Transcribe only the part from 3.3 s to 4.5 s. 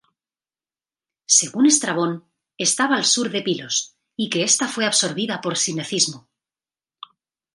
Pilos, y que